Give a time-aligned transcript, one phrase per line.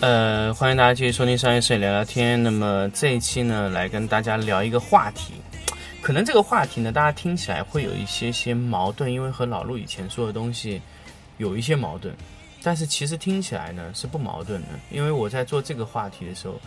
[0.00, 2.42] 呃，欢迎大家继续收听商业摄影聊聊天。
[2.42, 5.34] 那么这一期呢，来跟大家聊一个话题。
[6.00, 10.80] 可能这个话题呢，大家听起来会有一些些矛盾，因为和老陆以前说的东西
[11.36, 12.14] 有一些矛盾。
[12.62, 16.58] 但是其实听起来呢是不矛盾的，因为我在做这个话题的时候，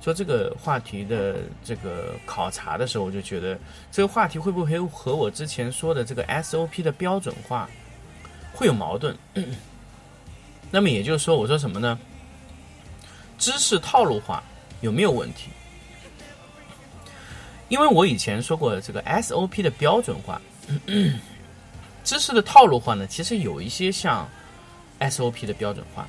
[0.00, 3.56] 做这个话题的这个考察的时候，我就觉得
[3.92, 7.70] 这个话题会不会和我之前说的这个 SOP 的标准化
[8.52, 9.16] 会有矛盾？
[10.72, 11.96] 那么也就是说，我说什么呢？
[13.40, 14.40] 知识套路化
[14.82, 15.48] 有没有问题？
[17.70, 20.40] 因为我以前说过这个 SOP 的标准化，
[22.04, 24.28] 知识的套路化呢，其实有一些像
[24.98, 26.06] SOP 的标准化。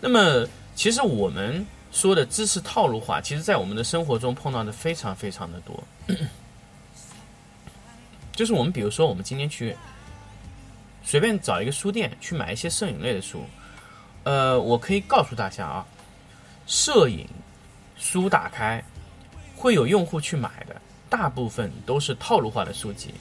[0.00, 5.84] 那么，其实我们说的知识套路化，其实在我们的生活中碰到的非常非常的多。
[8.32, 9.76] 就是我们比如说，我们今天去
[11.02, 13.44] 随便找一个书店去买一些摄影类的书，
[14.22, 15.86] 呃，我可以告诉大家啊。
[16.66, 17.26] 摄影
[17.96, 18.82] 书打开，
[19.54, 20.74] 会有用户去买的，
[21.08, 23.14] 大部分都是套路化的书籍。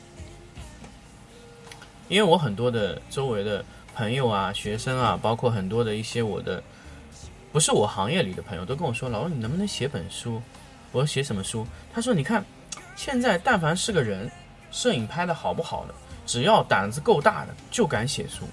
[2.08, 3.64] 因为我很多的周围的
[3.96, 6.62] 朋友啊、学生啊，包括很多的一些我的，
[7.52, 10.42] 不是我行业里的朋友，都跟我说：“老王，你能不能写本书？”
[10.92, 12.44] 我说：“写什么书？”他说：“你看，
[12.96, 14.30] 现在但凡是个人，
[14.72, 15.94] 摄影拍的好不好的，
[16.26, 18.46] 只要胆子够大的，就敢写书。”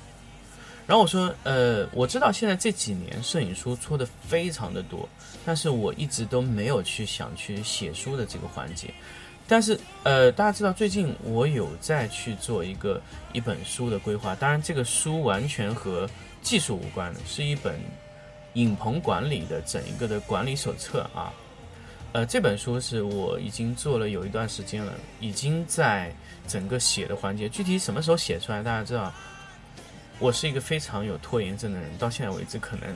[0.93, 5.09] 然后我说，呃，我知道现在这几年摄影书出的非常的多，
[5.43, 8.93] 但是我一直都没有去想去写书的这个环节。
[9.49, 13.01] 但是，呃，大家知道最近我有在去做一个
[13.33, 16.07] 一本书的规划，当然这个书完全和
[16.43, 17.81] 技术无关，是一本
[18.53, 21.33] 影棚管理的整一个的管理手册啊。
[22.13, 26.15] 呃，这本书是我已经做了有一段时间了，已经在
[26.47, 29.11] 整个写的环节，具体什么时候写出来，大家知道。
[30.23, 32.87] 我是一个非常有拖延症的人，到现在为止可能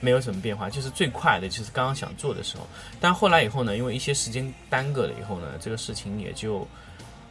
[0.00, 0.68] 没有什么变化。
[0.68, 2.66] 就是最快的，就是刚刚想做的时候，
[3.00, 6.66] 但后来以后呢，因为一些时间耽搁了以后呢，这个事情也就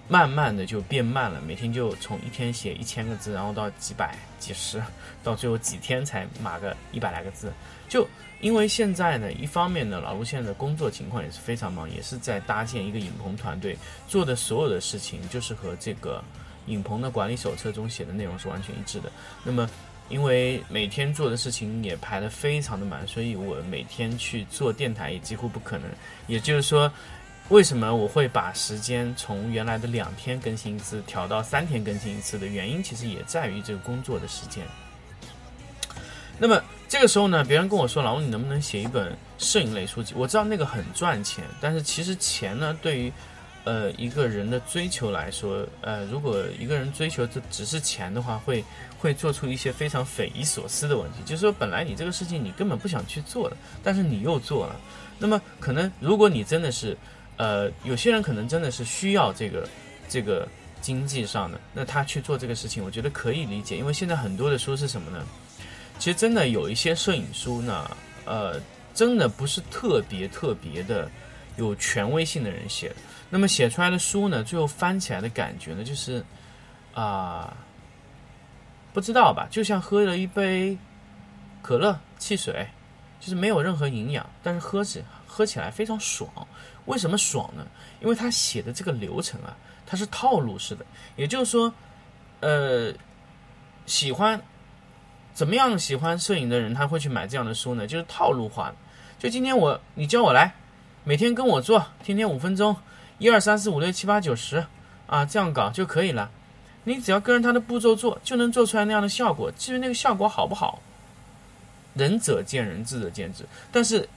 [0.07, 1.41] 慢慢的就变慢了。
[1.45, 4.81] 每天就从一天写一千个字，然后到几百、几十，
[5.21, 7.51] 到最后几天才码个一百来个字。
[7.89, 8.07] 就
[8.39, 13.77] 因为现在呢，一方面呢，老陆现在的工作情况也是非常忙，也是在搭建一个影棚团队，
[14.07, 16.23] 做的所有的事情就是和这个。
[16.67, 19.11] 影棚的管理手册中写的内容是完全一致的。
[19.43, 19.69] 那么，
[20.09, 25.89] 因为每天做的事情也排得非常的满，所以我每天去做电台也几乎不可能。
[26.27, 26.91] 也就是说，
[27.49, 34.63] 为什么我会把时间从原来的两天更新一次调到三天更新一次的原因，其实也在于这个工作的时间。
[36.39, 43.11] 那么这个时候呢，别人跟我说：“老吴，你能不能写一本摄影类书籍？”我知道那个很赚钱，但是其实钱呢，对于
[43.65, 48.63] 呃，一个人的追求来说，呃，如果一个人追求这只是钱的话，会
[48.99, 51.19] 会做出一些非常匪夷所思的问题。
[51.25, 54.75] 就是说，本来你这个事情你根本不想去做的，但是你又做了。
[55.17, 56.97] 那么，可能如果你真的是，
[57.37, 59.69] 呃，有些人可能真的是需要这个
[60.09, 60.45] 这个
[60.81, 63.77] 经济上的，那他去做这个事情，我觉得可以理解。
[63.77, 65.25] 因为现在很多的书是什么呢？
[65.99, 67.89] 其实真的有一些摄影书呢，
[68.25, 68.59] 呃，
[68.93, 71.09] 真的不是特别特别的
[71.55, 72.95] 有权威性的人写的。
[73.33, 76.23] 那么写出来的书呢，最后翻起来的感觉呢，就是，
[76.93, 77.51] 啊，
[78.93, 79.47] 不知道吧？
[79.49, 80.77] 就像喝了一杯
[81.63, 82.67] 可乐汽水，
[83.19, 86.29] 就是没有任何营养，但是喝起喝起来非常爽。
[86.85, 87.65] 为什么爽呢？
[88.01, 90.85] 因为他写的这个流程啊，它是套路式的。
[91.15, 91.73] 也就是说，
[92.39, 92.93] 呃，
[93.87, 94.39] 喜欢
[95.33, 97.87] 怎么样喜欢摄影的人，他会去买这样的书呢？
[97.87, 98.75] 就是套路化的。
[99.17, 100.53] 就今天我你教我来，
[101.03, 102.77] 每天跟我做，天天五分钟。
[103.19, 104.65] 一二三四五六七八九十，
[105.07, 106.29] 啊，这样搞就可以了。
[106.85, 109.51] 你只要跟着他的步骤做，就能做出来那样的效果。
[109.57, 110.81] 至于那个效果好不好，
[111.93, 113.45] 仁者见仁，智者见智。
[113.71, 114.09] 但是，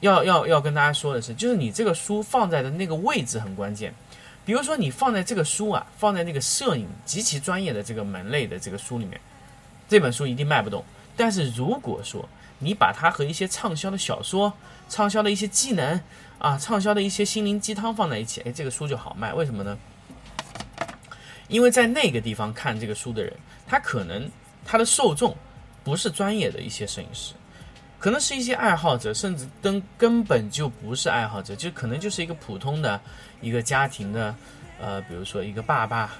[0.00, 3.94] 要要要跟大家说的是，就是你这个书放在的那个位置很关键。
[4.44, 9.20] 比如说，你放在这个书啊，放在那个摄影极其专业的这个门类的这个书里面，
[9.88, 10.84] 这本书一定卖不动。
[11.16, 14.52] 但是如果说你把它和一些畅销的小说、
[14.92, 15.98] 畅销的一些技能，
[16.38, 19.32] 啊，畅销的一些心灵鸡汤放在一起，哎，这个书就好卖。
[19.32, 19.78] 为什么呢？
[21.48, 23.32] 因为在那个地方看这个书的人，
[23.66, 24.30] 他可能
[24.66, 25.34] 他的受众
[25.82, 27.32] 不是专业的一些摄影师，
[27.98, 33.00] 可能是一些爱好者，甚至根根本就不是爱好者，就可能就是一个普通的
[33.40, 34.34] 一个家庭的，
[34.78, 36.10] 呃，比如说一个爸爸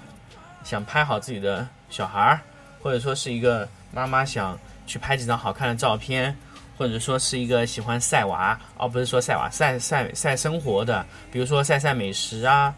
[0.64, 2.40] 想拍好自己的小孩儿，
[2.80, 6.34] 或者说是一个妈妈想去拍几张好看的照片。
[6.76, 12.74] 或者说是一个喜欢晒娃，而不是说晒娃晒晒晒生活的，比如说晒晒美食啊，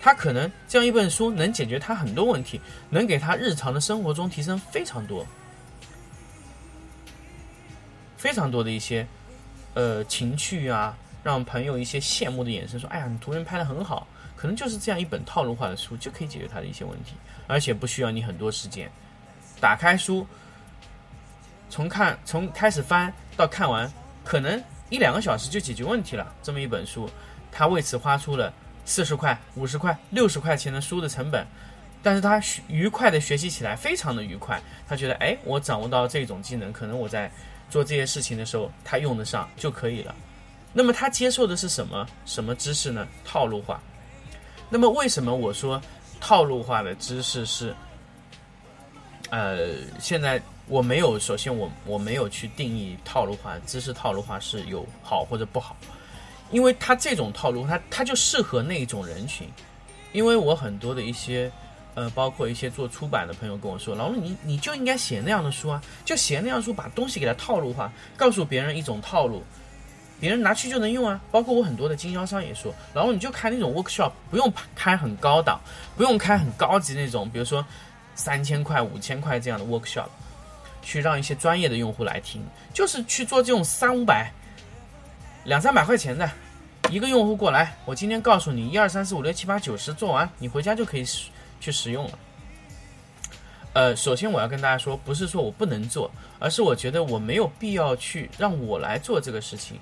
[0.00, 2.60] 他可能这样一本书能解决他很多问题，
[2.90, 5.26] 能给他日常的生活中提升非常多，
[8.16, 9.06] 非常多的一些
[9.74, 14.06] 呃情趣啊，让朋友一些羡慕的眼神，说哎呀，你图片拍的很好，
[14.36, 17.14] 可能就是这样一本套路化的书就可以解决他的一些问题，
[17.46, 18.90] 而且不需要你很多时间，
[19.60, 20.26] 打开书。
[21.70, 23.90] 从看从开始翻到看完，
[24.24, 26.34] 可能一两个小时就解决问题了。
[26.42, 27.08] 这么一本书，
[27.52, 28.52] 他为此花出了
[28.84, 31.46] 四十块、五十块、六十块钱的书的成本，
[32.02, 34.60] 但是他愉快的学习起来，非常的愉快。
[34.88, 37.30] 他觉得，哎，我掌握到这种技能，可能我在
[37.68, 40.14] 做这些事情的时候，他用得上就可以了。
[40.72, 43.06] 那么他接受的是什么什么知识呢？
[43.24, 43.80] 套路化。
[44.70, 45.80] 那么为什么我说
[46.20, 47.74] 套路化的知识是，
[49.30, 50.40] 呃，现在？
[50.68, 55.74] 我没有，首先我我没有去定义套路化知识套路化是有好或者不好，
[56.50, 59.48] 因为它这种套路，它它就适合那一种人群。
[60.12, 61.50] 因为我很多的一些，
[61.94, 69.42] 呃，包括一些做出版的朋友跟我说，老陆你你就应该写那样的书啊，就写那样书，把东西给它套路化，告诉别人一种套路，
[70.20, 71.18] 别人拿去就能用啊。
[71.30, 75.58] 包括我很多的经销商也说，老陆你就开那种 workshop，不用开很高档，
[75.96, 77.64] 不用开很高级那种，比如说
[78.14, 80.08] 三千块、五千块这样的 workshop。
[80.88, 82.42] 去让一些专业的用户来听，
[82.72, 84.32] 就是去做这种三五百、
[85.44, 86.30] 两三百块钱的
[86.90, 91.04] 一个用户过来，我今天告诉你一二三四五六七八九十做完，你回家就可以
[91.60, 92.18] 去使用了。
[93.74, 99.78] 呃，首先我要跟大家说，不是说我不能做，而是我觉得我没有必要去让我来做这个事情。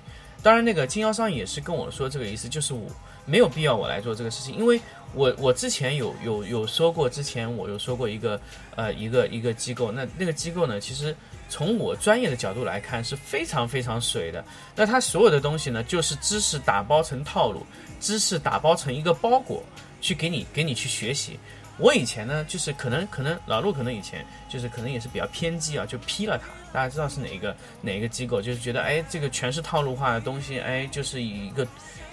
[0.47, 2.89] 当然，那个经销商也是跟我说这个意思，就是我
[3.25, 4.79] 没有必要我来做这个事情，因为。
[5.13, 8.39] 我我之前有有有说过，之前我有说过一个
[8.75, 11.15] 呃一个一个机构，那那个机构呢，其实
[11.47, 14.43] 从我专业的角度来看是非常非常水的。
[14.75, 17.65] 那它所有的东西呢，就是知识打包成套路，
[18.01, 19.63] 知识打包成一个包裹，
[20.01, 21.39] 去给你给你去学习。
[21.77, 26.47] 我以前呢，就是可能可能老陆可能以前就是可能也是比较偏激啊，就批了他。
[26.73, 31.67] 大家知道是哪一个哪一个机构，就是觉得哎这个全是套路化的东西，哎就是以一个。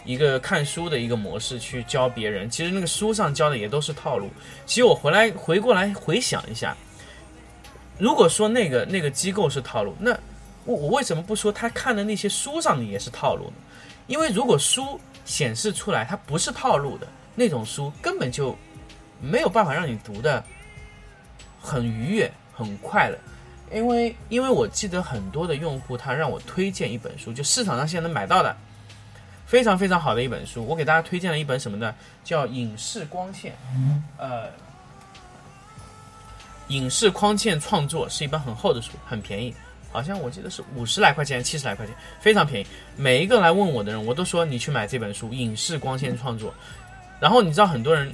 [0.06, 4.28] 一个看书的一个模式去教别人，其实那个书上教的也都是套路。
[4.66, 6.76] 其实我回来回过来回想一下，
[7.96, 10.10] 如果说那个那个机构是套路，那
[10.66, 13.54] 我我为什么不说他看的那些书上的也是套路呢？
[14.06, 18.54] 因为如果书显示出来它不是套路的那种书，根本就
[19.24, 20.44] 没有办法让你读的
[21.60, 23.18] 很愉悦、很快乐。
[23.72, 28.54] 因为因为我记得很多的用户他让我推荐一本书，就市场上现在能买到的。
[29.46, 31.94] 非常非常好的一本书，我给大家推荐了一本什么呢？
[32.24, 33.52] 叫《影视光线》。
[34.16, 34.48] 呃，
[36.68, 39.54] 影视光线创作是一本很厚的书，很便宜，
[39.92, 42.66] 好像我记得是五十来块钱，七十来块钱，非常便宜。
[42.96, 46.50] 每一个来问我的人，我都说你去买这本书《影视光线创作》。
[47.20, 48.10] 然后你知道很多人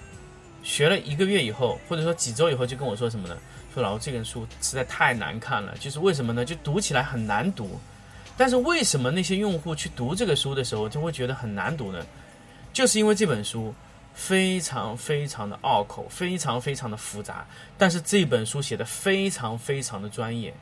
[0.62, 3.36] 学了一个月以后，或者说几周以后，就跟我说什么呢？
[3.72, 6.44] 说老师这本书实在太难看了，就是为什么呢？
[6.44, 7.78] 就读起来很难读。
[8.36, 12.04] 但是为什么那些用户去读这个书的时候就会觉得很难读呢？
[12.72, 13.74] 就是因为这本书
[14.14, 17.46] 非常非常的拗口，非常非常的复杂。
[17.76, 20.54] 但是这本书写的非常非常的专业，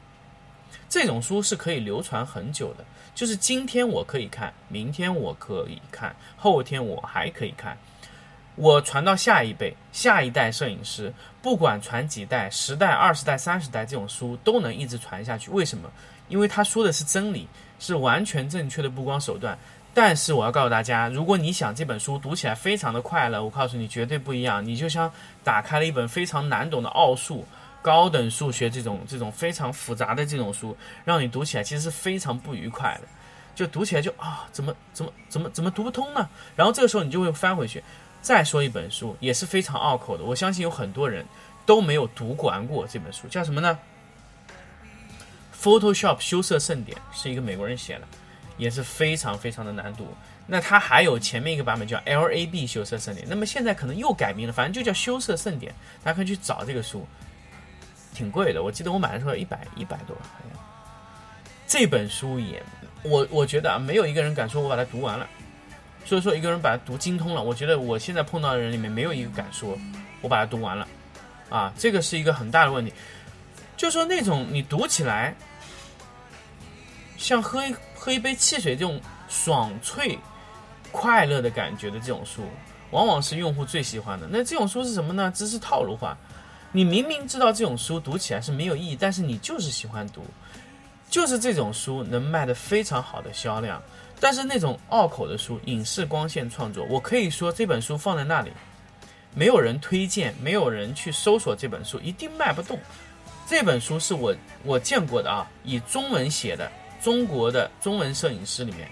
[0.89, 2.85] 这种书是可以流传很久的。
[3.15, 7.77] 就是今天我可以看，明天我可以看，后天我还可以看。
[8.59, 11.11] 我传到下一辈、下一代摄影师，
[11.41, 15.51] 不管传几代、十代、二十代、三十代，这种书都能一直传下去。
[15.51, 15.91] 为什么？
[16.29, 17.49] 因为他说的是真理。
[17.81, 19.57] 是完全正确的布光手段，
[19.95, 24.67] 但是我要告诉大家，如果你想这本书读起来非常的快乐，我告诉你绝对不一样。
[24.67, 25.09] 你就像
[25.45, 27.47] 打开了一本非常难懂的奥数、
[27.81, 33.07] 高等数学这种这种非常复杂的这种书，让你读起来其实是非常不愉快的，
[33.55, 36.29] 就读起来就啊，怎么怎么怎么怎么读不通呢？
[36.57, 37.81] 然后这个时候你就会翻回去，
[38.21, 40.25] 再说一本书也是非常拗口的。
[40.25, 41.25] 我相信有很多人
[41.65, 43.79] 都没有读完过这本书，叫什么呢
[45.61, 48.03] ？Photoshop 修色盛典是一个美国人写的，
[48.57, 50.07] 也是非常非常的难读。
[50.47, 55.75] 那它还有前面一个版本叫 LAB 修色盛典，那么现在可能又改名了，反正就叫修色盛典。
[56.03, 57.07] 大家可以去找这个书，
[58.15, 58.63] 挺贵的。
[58.63, 60.17] 我记得我买的时候一百一百多。
[61.67, 62.63] 这本书也，
[63.03, 65.29] 我我觉得啊，没有一个人敢说我把它读完了。
[66.09, 69.79] 所以说一个人把它读精通了，我觉得我现在碰到的人里面没有一个敢说
[70.23, 70.89] 我把它读完了。
[71.51, 72.91] 啊，这个是一个很大的问题。
[73.77, 75.37] 就说那种你读起来
[77.19, 78.99] 像喝一喝一杯汽水这种
[79.29, 80.19] 爽脆、
[80.91, 82.43] 快乐的感觉的这种书，
[82.91, 84.27] 往往是用户最喜欢的。
[84.31, 85.31] 那这种书是什么呢？
[85.35, 86.17] 知识套路化。
[86.73, 90.25] 你明明知道这种书读起来是没有意义，但是你就是喜欢读，
[91.11, 93.83] 就是这种书能卖的非常好的销量。
[94.21, 98.51] 但是那种拗口的书，影视光线创作，我可以说这本书放在那里，
[99.35, 102.79] 没有人推荐，没有人去搜索这本书，一定卖不动。
[103.47, 104.35] 这本书是我
[104.65, 106.71] 我见过的啊，以中文写的，
[107.01, 108.89] 中国的中文摄影师里面，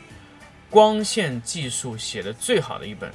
[0.71, 3.13] 光线技术写的最好的一本。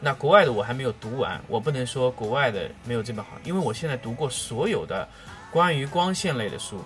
[0.00, 5.08] 那国外的我还没有读完，我不能说国外的没有这本好，因为我现在读过所有的
[5.50, 6.84] 关于光线类的书，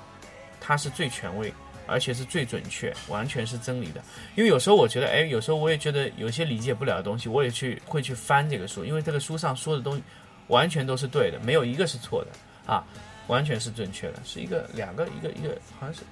[0.61, 1.53] 它是最权威。
[1.89, 4.01] 而且是最准确，完全是真理的。
[4.37, 10.03] 因为有时候我觉得，哎，有时候我也觉得有些理解不了的东西，我也去会去翻这个书，因为这个书上说的东西
[10.49, 12.85] 完全都是对的，没有一个是错的啊，
[13.27, 14.21] 完全是准确的。
[14.25, 16.03] 是一个两个一个一个，好像是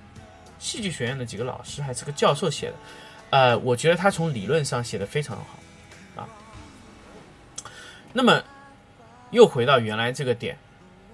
[0.59, 2.75] 戏剧学院的几个老师还是个教授写的，
[3.31, 6.29] 呃，我觉得他从理论上写的非常好啊。
[8.13, 8.43] 那么
[9.31, 10.57] 又回到原来这个点，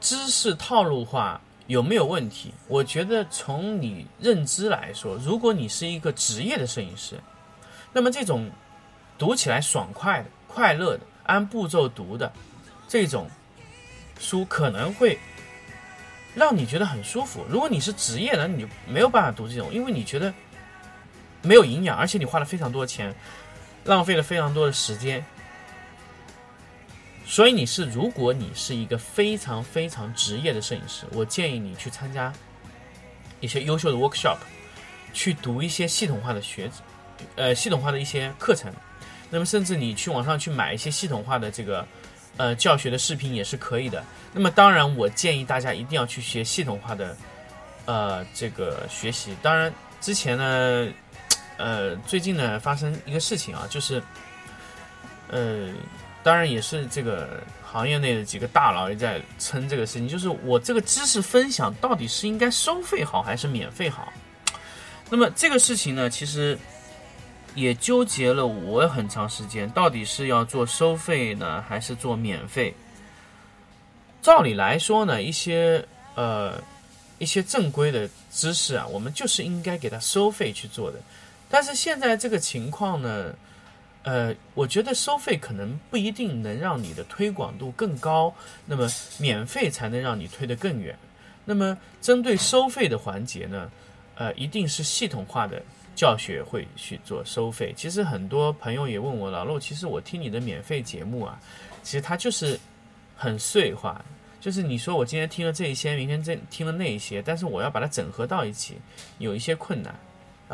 [0.01, 1.41] 知识套路化。
[1.73, 2.53] 有没有问题？
[2.69, 7.19] 我觉得从你认知来说，如果你是一个职业的摄影师，
[7.95, 8.51] 那么这种
[9.17, 12.31] 读起来爽快的、快乐的、按步骤读的
[12.87, 13.27] 这种
[14.21, 15.19] 书，可能会
[16.35, 17.43] 让你觉得很舒服。
[17.49, 20.33] 如果你是职业的，你就没有办法读这种，因为你觉得
[21.41, 23.15] 没有营养，而且你花了非常多的钱，
[23.87, 25.25] 浪费了非常多的时间。
[27.33, 32.31] 所以你是，如果你是一个非常非常职业的摄影师，我建议你去参加
[33.41, 34.37] 一些优秀的 workshop，
[35.15, 36.71] 去读一些系统化的学，
[37.37, 38.71] 呃，系统化的一些课程。
[39.31, 41.87] 那么，甚至你去网上去买一些系统化的这个
[42.37, 44.05] 呃教学的视频也是可以的。
[44.35, 47.17] 那么，当然，我建议大家一定要去学系统化的
[47.87, 49.35] 呃这个学习。
[49.41, 49.73] 当然，
[50.03, 50.87] 之前呢，
[51.57, 54.03] 呃，最近呢发生一个事情啊，就是
[55.31, 55.73] 呃。
[56.23, 64.13] 当然也是这个行业内的几个大佬也在称这个事情，就是我这个知识分享到底是应该收费好还是免费好？
[65.11, 66.57] 那么这个事情呢，其实
[67.57, 72.73] 也纠结了我很长时间，到底是要做收费呢，还是做免费？
[74.21, 76.63] 照理来说呢，一些呃
[77.19, 81.01] 一些正规的知识啊，我们就是应该给它收费去做的。
[81.51, 83.35] 但是现在这个情况呢？
[84.05, 88.35] 呃，我觉得收费可能不一定能让你的推广度更高，
[88.67, 90.97] 那么免费才能让你推得更远。
[91.45, 93.71] 那么针对收费的环节呢，
[94.17, 95.63] 呃，一定是系统化的
[95.95, 97.73] 教学会去做收费。
[97.77, 101.41] 其实很多朋友也问我，老陆，其实我听你的免费节目啊，
[101.83, 102.59] 其实它就是
[103.17, 104.05] 很碎化，
[104.41, 108.79] 就是你说我今天听了这一些，明天这听了那一些，但是我要把它整合到一起，
[109.19, 109.95] 有一些困难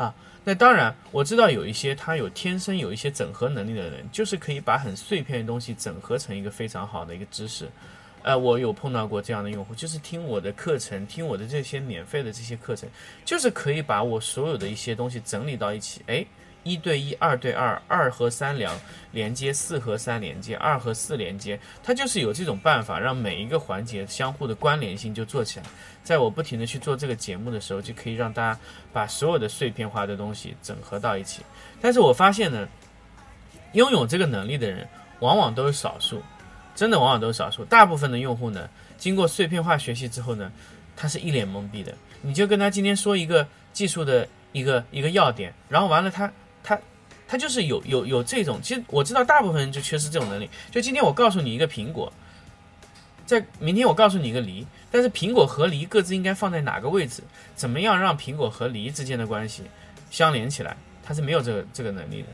[0.03, 0.13] 啊。
[0.43, 7.69] 那当然，我知道有一些他有天生有一些整合能力的人，就是可以把很碎片的东西整合成一个非常好的一个知识。
[8.23, 12.89] 呃，我有碰到过这样的用户，就是听我的课程，听我的这些免费的这些课程，
[13.25, 16.25] 就是可以把我所有的一些东西整理到一起，哎。
[16.63, 18.77] 一对一、二对二、二和三两
[19.11, 25.65] 连接、四和三连接、二和四连接，它就是有这种办法，让每一个环节相互的关联性就做起来。
[26.03, 28.59] 在我不停的去做这个节目的时候，就可以让大家
[28.91, 31.43] 把所有的碎片化的东西整合到一起。
[31.79, 32.67] 但是我发现呢，
[33.73, 34.87] 拥有这个能力的人
[35.19, 36.21] 往往都是少数，
[36.75, 37.63] 真的往往都是少数。
[37.65, 40.51] 大部分的用户呢，经过碎片化学习之后呢，
[40.95, 41.93] 他是一脸懵逼的。
[42.21, 46.11] 你就跟他今天说一个技术的一个一个要点，然后完了。
[46.11, 46.29] 他，
[46.63, 46.79] 他
[47.27, 50.49] 他就是有有有这种，其实我知道大部分人就缺失这种能力。
[50.71, 52.11] 就今天我告诉你一个苹果，
[53.25, 57.21] 在明天我告诉你一个梨，但是苹果和梨各自应该放在哪个位置？
[57.55, 59.63] 怎么样让苹果和梨之间的关系
[60.09, 60.75] 相连起来？
[61.03, 62.27] 他是没有这个这个能力的。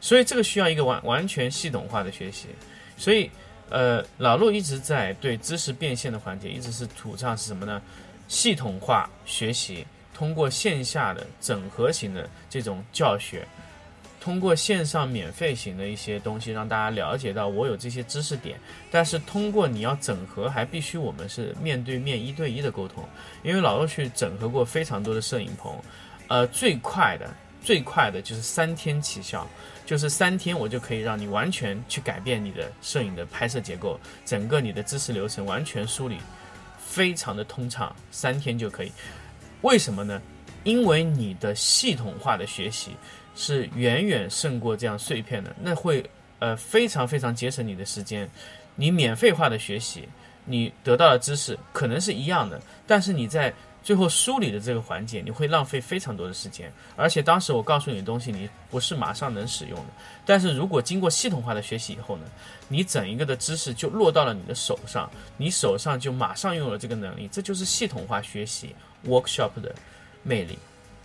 [0.00, 2.48] 所以这个需要一个完完全系统化的学习。
[2.96, 3.30] 所以，
[3.70, 7.80] 呃，老陆一直在对知识变现的环节一直是主张是什么呢？
[8.28, 9.86] 系统化学习。
[10.14, 13.46] 通过线下的整合型的这种教学，
[14.20, 18.58] 通过线上免费型的一些东西，让大家了解到我有这些知识点。
[18.90, 23.02] 但是通过你要整合，还必须我们是面对面一对一的沟通。
[23.42, 25.76] 因为老陆去整合过非常多的摄影棚，
[26.28, 29.48] 呃，最快的最快的就是三天起效，
[29.84, 36.18] 就是三天我就可以让你完全去改变你的摄影的拍摄结构，整个你的知识流程完全梳理，
[36.78, 38.92] 非常的通畅，三天就可以。
[39.62, 40.20] 为什么呢？
[40.64, 42.92] 因为你的系统化的学习
[43.34, 46.04] 是远远胜过这样碎片的，那会
[46.38, 48.28] 呃非常非常节省你的时间。
[48.74, 50.08] 你免费化的学习
[50.44, 53.52] 你得到的知识可能是一样的，但是你在
[53.82, 56.72] 最后梳理的这个环节，你会浪费非常多的时间。
[56.96, 59.86] 而且当时我告诉你的东西，你不是马上能使用的。
[60.24, 62.24] 但是如果经过系统化的学习以后呢，
[62.68, 67.28] 你整一个的知识就落到了你的手上，你手上就马上拥有了这个能力。
[67.32, 68.74] 这就是系统化学习
[69.06, 69.74] workshop 的
[70.22, 70.58] 魅力。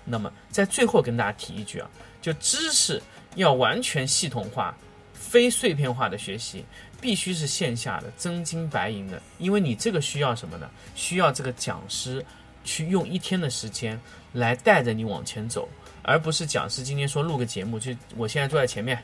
[0.03, 1.89] 那么在最后跟大家提一句啊，
[2.21, 3.01] 就知识
[3.35, 4.75] 要完全系统化。
[5.13, 6.63] 非碎片化的学习
[7.01, 10.69] 必须是线下的真金白银的，因为你这个需要什么呢？
[10.95, 12.25] 需要这个讲师
[12.63, 13.99] 去用一天的时间
[14.31, 15.67] 来带着你往前走，
[16.01, 19.03] 而不是讲师今天说录个节目，就我现在坐在前面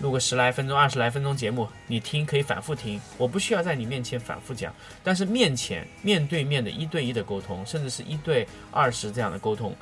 [0.00, 4.74] 录个十来分钟、二十来分钟节目，你听可以反复听，我不需要在你面前反复讲。
[5.02, 9.74] 但是面前面对面的一对一的沟通，甚至是一对二十这样的沟通，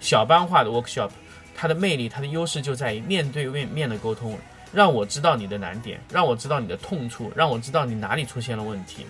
[0.00, 1.10] 小班化的 workshop，
[1.54, 4.38] 它的魅力、它的优势就在于面对面面的沟通。
[4.72, 9.04] 让我知道你的难点，让我知道你的痛处，让我知道你哪里出现了问题。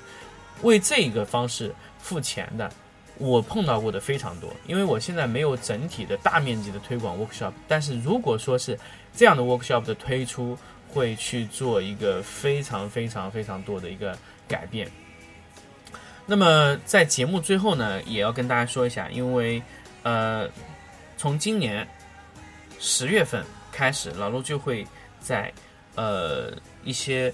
[0.62, 2.73] 为这个方式付钱的，
[3.21, 4.53] 我碰到过的非常多。
[4.67, 8.77] 因为我现在没有整体的大面积的推广 workshop，但是如果说是
[9.15, 10.59] 这样的 workshop 的推出，
[10.89, 14.91] 会去做一个非常非常非常多的一个改变。
[16.27, 19.62] 那么在节目最后呢，也要跟大家说一下，因为
[20.03, 20.49] 呃，
[21.17, 21.87] 从今年
[22.81, 24.85] 十月份开始，老陆就会。
[25.23, 25.53] 在
[25.97, 26.50] 呃
[26.83, 27.31] 一些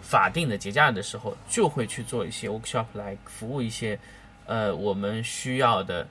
[0.00, 3.98] 法定的节假日的时候，就会去做一些 workshop 来服务一些
[4.46, 6.06] 呃我们需要的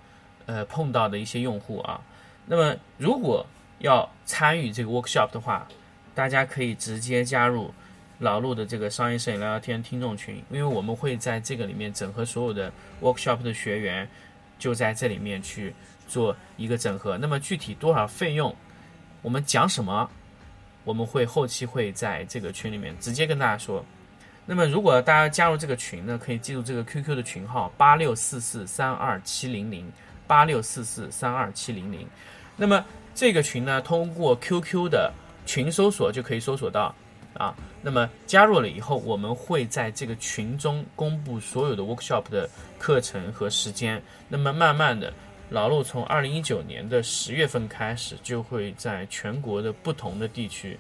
[0.45, 1.99] 呃碰到的一些用户啊。
[2.45, 3.45] 那么如果
[3.79, 5.67] 要参与这个 workshop 的话，
[6.13, 7.73] 大家可以直接加入
[8.19, 12.71] 老陆的这个商业摄影聊聊天听众群，因为我们会在这个里面整合所有的
[13.01, 14.07] workshop 的学员，
[14.57, 15.73] 就在这里面去
[16.07, 17.17] 做一个整合。
[17.17, 18.55] 那么具体多少费用，
[19.21, 20.09] 我们讲什么？
[20.83, 23.83] 我们会后期会在这个群里面直接跟大家说。
[24.45, 29.91] 那么，如果大家加入这个群呢，可以记住这个 QQ 的群号八六四四三二七零零
[30.27, 32.07] 八六四四三二七零零。
[32.55, 35.11] 那么这个群呢，通过 QQ 的
[35.45, 36.93] 群搜索就可以搜索到
[37.33, 37.55] 啊。
[37.81, 44.01] 那么加入了以后，我们会在这个群中公布所有的 workshop 的课程和时间。
[44.29, 45.11] 那么慢慢的。
[45.51, 50.75] 老陆从二零一九年的十月份开始，就会在全国的不同的地区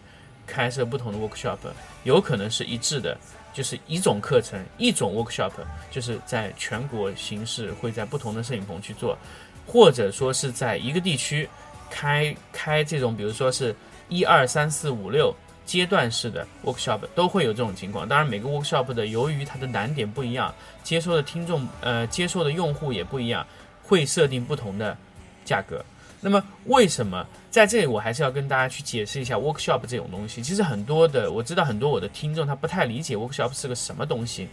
[0.45, 1.57] 开设不同的 workshop，
[2.03, 3.17] 有可能是一致的，
[3.53, 5.51] 就是一种课程一种 workshop，
[5.91, 9.17] 就是在全国形式会在不同的摄影棚去做，
[9.65, 11.47] 或者说是在一个地区
[11.89, 13.75] 开开这种，比如说是
[14.09, 15.33] 一二三四五六
[15.65, 18.07] 阶段式的 workshop，都会有这种情况。
[18.07, 20.53] 当然，每个 workshop 的由于它的难点不一样，
[20.83, 23.45] 接收的听众呃接收的用户也不一样。
[23.87, 24.97] 会设定不同的
[25.43, 25.85] 价格，
[26.25, 30.41] 那么为什么在这里我还是要跟大家去解释一下 workshop 这种东西？
[30.41, 34.49] 其实很多的我知道很多我的听众他不太理解 workshop 是个什么东西。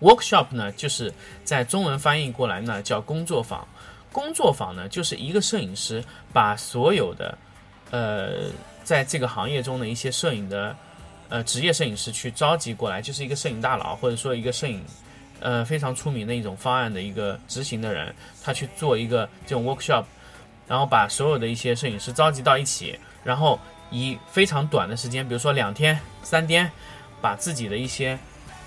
[0.00, 1.12] workshop 呢，就是
[1.42, 3.66] 在中文翻译过来呢叫工作坊。
[4.12, 7.36] 工作坊呢，就是一个摄影师把所有的
[7.90, 8.44] 呃
[8.84, 10.76] 在这个行业中的一些摄影的
[11.30, 14.80] 呃职业摄影师去召集过来，就是一个摄影大佬或者说一个摄影。
[15.40, 20.04] 呃，非常出名的一种方案的一个执行的人，他去做一个这种 workshop，
[20.66, 23.58] 然后把所有的一些摄影师召集到一起，然后
[23.90, 26.70] 以非常短的时间，比如说两天、三天，
[27.20, 28.18] 把自己的一些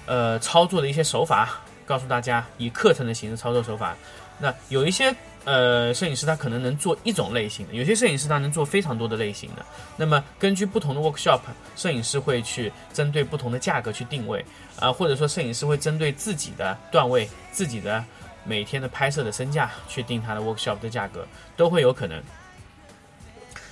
[0.06, 3.96] 呃操作的一些手法告诉大家，以课程的形式操作手法。
[4.40, 5.16] 那有一些。
[5.46, 9.66] 呃，摄影师他可能能做一种类型的，有些摄影师他能做非常多的类型的。
[9.96, 11.40] 那么根据不同的 workshop，
[11.74, 14.44] 摄影师会去针对不同的价格去定位，
[14.78, 18.04] 啊，或者说摄影师会针对自己的段位、自己的
[18.48, 22.22] 每天的拍摄的身价去定他的 workshop 的价格，都会有可能。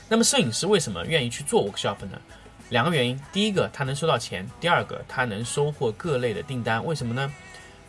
[0.07, 2.19] 那么摄影师为什么愿意去做 workshop 呢？
[2.69, 6.85] 两个原因，第一个他能收到钱，第二个他能收获各类的订单。
[6.85, 7.31] 为什么呢？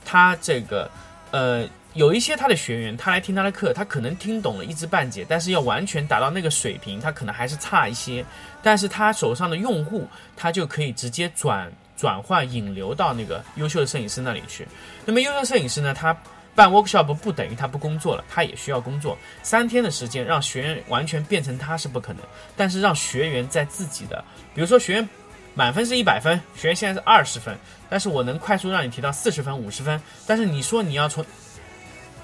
[0.05, 0.91] 他这个，
[1.31, 1.69] 呃。
[1.95, 8.23] 有一些他的学员，他来听他的课，他可能听懂了一知半解，但是要完全达到那个水平，他可能还是差一些。
[8.63, 14.69] 但是他手上的用户，他就可以直接转转换引流到那个优秀的摄影师那里去。
[15.07, 16.15] 那么优秀摄影师呢，他
[16.57, 19.17] 办 workshop 不等于他不工作了，他也需要工作。
[19.43, 22.23] 三天的时间让学员完全变成他是不可能，
[22.57, 25.09] 但是让学员在自己的，比如说学员
[25.55, 27.57] 满分是一百分，学员现在是二十分，
[27.89, 30.01] 但是我能快速让你提到四十分、五十分。
[30.27, 31.25] 但是你说你要从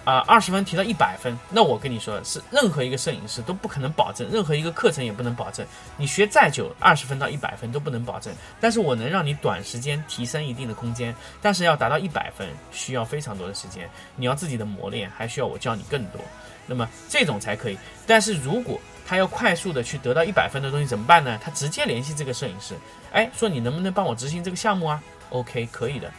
[0.04, 5.64] 啊，二十分提到一百分，那我跟你说是任何一个摄影师都不可能保证，任何一个课程也不能保证。
[5.96, 8.34] 你学再久，二十分到一百分都不能保证。
[8.60, 16.20] 但是我能让你短时间提升一定的空间，但是要达到一百分需要非常多的时间，你要自己的磨练，还需要我教你更多。
[16.66, 17.78] 那么这种才可以。
[18.06, 21.38] 但是如果他要快速的去得到一百分的东西怎么办呢？
[21.42, 22.74] 他直接联系这个摄影师，
[23.12, 26.10] 哎，说你能不能帮我执行这个项目啊？OK，可以的。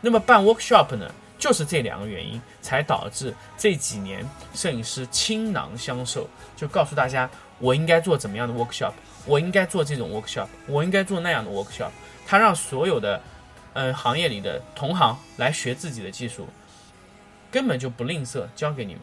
[0.00, 4.24] 那么办 workshop 呢，就是这两个原因才导致这几年
[4.54, 8.92] 摄影师倾囊相授，就告诉大家我应该做怎么样的 workshop，
[9.24, 11.90] 我应该做这种 workshop，我应该做那样的 workshop。
[12.26, 13.20] 他让所有的，
[13.72, 16.46] 呃，行业里的同行来学自己的技术，
[17.50, 19.02] 根本就不吝啬教给你们。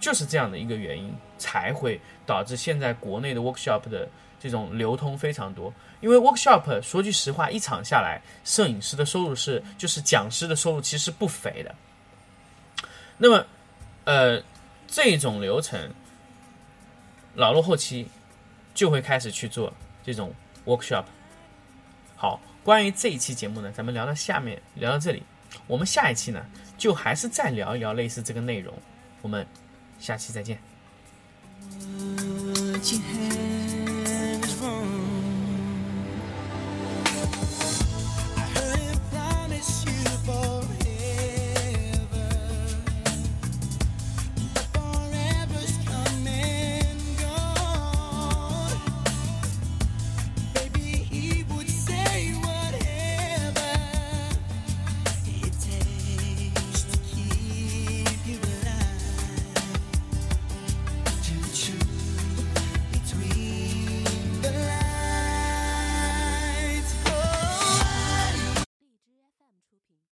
[0.00, 4.08] 就是这样的一个原因，才会导致现在国内的 workshop 的
[4.42, 5.72] 这种流通非常多。
[6.00, 11.74] 因为 workshop 说句实话，一场下来，摄影师的收入是，就是讲师的收入其实不菲的。
[13.16, 13.46] 那么，
[14.04, 14.42] 呃，
[14.88, 15.94] 这种流程，
[17.34, 18.08] 老陆后期
[18.74, 20.34] 就会开始去做这种
[20.66, 21.04] workshop。
[22.16, 25.22] 好，关于这一期节目呢，咱们聊到下面，聊到这里，
[25.66, 26.44] 我们下一期呢，
[26.76, 28.74] 就还是再聊一聊类似这个内容。
[29.22, 29.46] 我们。
[30.02, 30.58] 下期再见。